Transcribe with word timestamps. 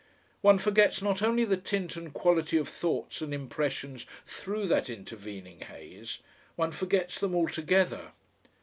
One 0.41 0.57
forgets 0.57 1.03
not 1.03 1.21
only 1.21 1.45
the 1.45 1.57
tint 1.57 1.95
and 1.95 2.11
quality 2.11 2.57
of 2.57 2.67
thoughts 2.67 3.21
and 3.21 3.31
impressions 3.35 4.07
through 4.25 4.65
that 4.69 4.89
intervening 4.89 5.59
haze, 5.59 6.17
one 6.55 6.71
forgets 6.71 7.19
them 7.19 7.35
altogether. 7.35 8.11